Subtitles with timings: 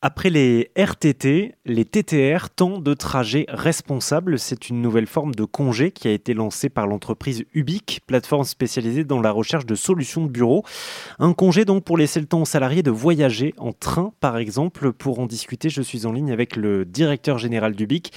[0.00, 5.90] Après les RTT, les TTR, temps de trajet responsable, c'est une nouvelle forme de congé
[5.90, 10.30] qui a été lancée par l'entreprise Ubique, plateforme spécialisée dans la recherche de solutions de
[10.30, 10.64] bureau.
[11.18, 14.92] Un congé donc pour laisser le temps aux salariés de voyager en train, par exemple.
[14.92, 18.12] Pour en discuter, je suis en ligne avec le directeur général d'Ubique,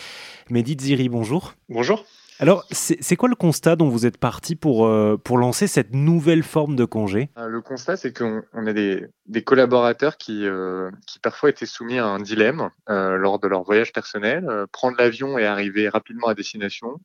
[0.51, 1.09] Mehdi Ziri.
[1.09, 1.55] Bonjour.
[1.67, 2.05] Bonjour.
[2.41, 6.75] Alors, c'est quoi le constat dont vous êtes parti pour, euh, lancer cette nouvelle forme
[6.75, 7.29] de congé?
[7.37, 9.09] Euh, Le constat, c'est qu'on a des,
[9.45, 14.65] collaborateurs qui, euh, qui parfois étaient soumis à un dilemme lors de leur voyage personnel,
[14.71, 16.99] prendre l'avion et arriver rapidement à destination,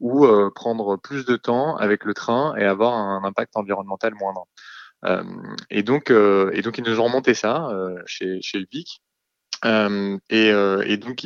[0.00, 4.46] ou prendre plus de temps avec le train et avoir un impact environnemental moindre.
[5.70, 7.70] et donc, et donc ils nous ont remonté ça
[8.04, 8.66] chez, chez.
[9.64, 11.24] Euh, et, euh, et, donc,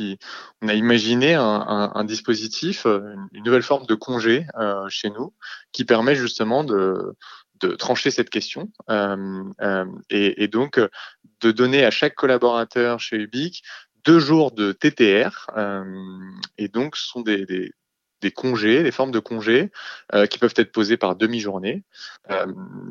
[0.61, 5.33] on a imaginé un, dispositif, euh, une nouvelle forme de congé euh, chez nous,
[5.71, 7.15] qui permet justement de,
[7.59, 8.69] de trancher cette question
[10.09, 10.79] et, et, donc
[11.41, 13.63] de donner à chaque collaborateur chez Ubique
[14.05, 15.47] deux jours de TTR.
[16.57, 17.71] et donc, ce sont des, des,
[18.21, 19.71] des congés, des formes de congés
[20.13, 21.83] euh, qui peuvent être posées par demi-journée
[22.29, 22.45] euh,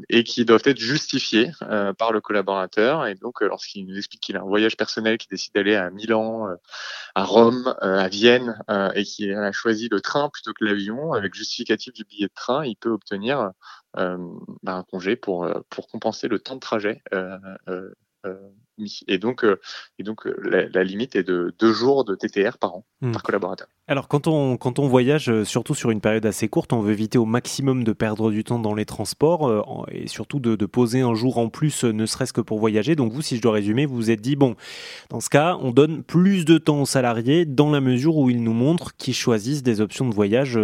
[0.08, 3.06] et qui doivent être justifiées euh, par le collaborateur.
[3.06, 6.48] Et donc, lorsqu'il nous explique qu'il a un voyage personnel, qu'il décide d'aller à Milan,
[7.14, 8.58] à Rome, à Vienne,
[8.94, 12.64] et qu'il a choisi le train plutôt que l'avion, avec justificatif du billet de train,
[12.64, 13.50] il peut obtenir
[13.94, 14.16] bah,
[14.66, 17.02] un congé pour pour compenser le temps de trajet
[18.80, 19.60] euh, et donc, euh,
[19.98, 23.12] et donc euh, la, limite est de deux jours de TTR par an, hmm.
[23.12, 23.68] par collaborateur.
[23.86, 27.18] Alors, quand on, quand on voyage, surtout sur une période assez courte, on veut éviter
[27.18, 31.14] au maximum de perdre du temps dans les transports et surtout de, de, poser un
[31.14, 32.94] jour en plus, ne serait-ce que pour voyager.
[32.94, 34.54] Donc, vous, si je dois résumer, vous vous êtes dit, bon,
[35.08, 38.42] dans ce cas, on donne plus de temps aux salariés dans la mesure où ils
[38.42, 40.58] nous montrent qu'ils choisissent des options de voyage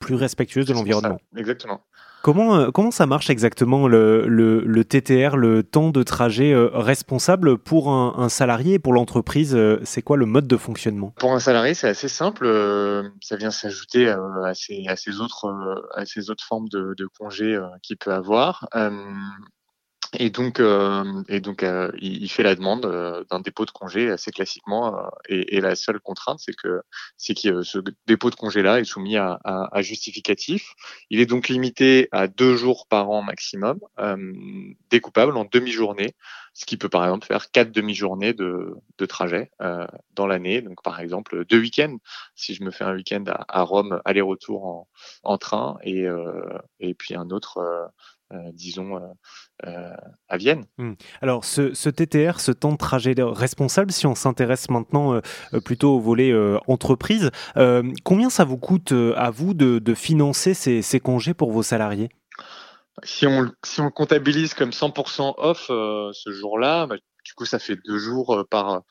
[0.00, 1.20] plus respectueuses de l'environnement.
[1.36, 1.82] Exactement.
[2.22, 7.58] Comment, euh, comment ça marche exactement le, le, TTR, le temps de trajet euh, responsable
[7.58, 11.12] pour un, salarié et pour l'entreprise euh, C'est quoi le mode de fonctionnement?
[11.18, 12.46] Pour un salarié, c'est assez simple.
[13.20, 15.52] ça vient s'ajouter à, ces, à, ces autres,
[15.94, 18.68] à ces autres formes de, de congés qu'il peut avoir.
[20.18, 24.10] Et donc, euh, et donc euh, il, fait la demande euh, d'un dépôt de congé
[24.10, 25.08] assez classiquement.
[25.28, 26.82] Et, et, la seule contrainte, c'est que,
[27.16, 30.74] c'est que ce dépôt de congé-là est soumis à, à, à, justificatif.
[31.08, 33.80] Il est donc limité à deux jours par an maximum,
[34.90, 36.14] découpable en demi-journée,
[36.52, 39.50] ce qui peut par exemple faire quatre demi-journées de, de trajet
[40.14, 40.60] dans l'année.
[40.60, 41.96] Donc par exemple deux week-ends.
[42.34, 44.88] Si je me fais un week-end à, à Rome aller-retour en,
[45.22, 46.06] en, train et,
[46.80, 47.86] et puis un autre euh,
[48.52, 49.00] disons, euh,
[49.66, 49.94] euh,
[50.28, 50.64] à Vienne.
[50.78, 50.94] Hmm.
[51.20, 55.20] Alors, ce, TTR, ce temps de trajet responsable, si on s'intéresse maintenant
[55.64, 56.32] plutôt au volet
[56.66, 57.30] entreprise,
[58.04, 62.08] combien ça vous coûte à vous de, financer ces, congés pour vos salariés?
[63.04, 67.76] Si on, si on comptabilise comme 100% off ce jour-là, bah, du coup, ça fait
[67.84, 68.82] deux jours par,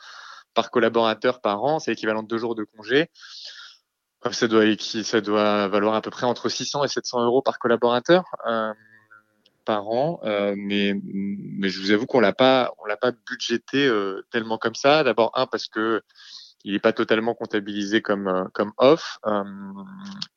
[0.53, 3.09] par collaborateur par an, c'est équivalent de deux jours de congé.
[4.31, 8.23] Ça doit, ça doit valoir à peu près entre 600 et 700 euros par collaborateur
[9.65, 10.93] par an, euh, mais
[11.69, 15.03] je vous avoue qu'on l'a pas on l'a pas budgété euh, tellement comme ça.
[15.03, 16.01] D'abord un parce que
[16.63, 19.19] il n'est pas totalement comptabilisé comme euh, comme off,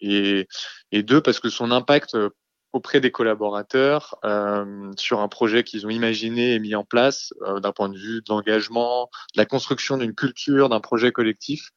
[0.01, 0.49] et
[0.93, 2.17] et deux parce que son impact
[2.73, 4.17] auprès des collaborateurs
[4.97, 7.33] sur un projet qu'ils ont imaginé et mis en place
[7.63, 11.71] d'un point de vue de l'engagement, de la construction d'une culture, d'un projet collectif,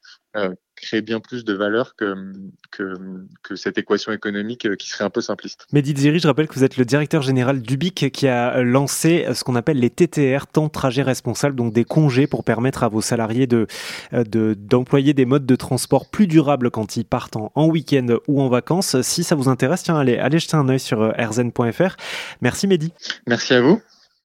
[0.80, 2.32] créer bien plus de valeur que,
[2.70, 2.94] que,
[3.42, 5.66] que, cette équation économique euh, qui serait un peu simpliste.
[5.72, 9.44] Mehdi Ziri, je rappelle que vous êtes le directeur général d'Ubic qui a lancé ce
[9.44, 13.00] qu'on appelle les TTR, temps de trajet responsable, donc des congés pour permettre à vos
[13.00, 13.66] salariés de,
[14.12, 18.18] euh, de, d'employer des modes de transport plus durables quand ils partent en, en week-end
[18.26, 19.00] ou en vacances.
[19.02, 21.96] Si ça vous intéresse, tiens, allez, allez jeter un œil sur euh, rzn.fr.
[22.40, 22.92] Merci Mehdi.
[23.26, 23.80] Merci à vous.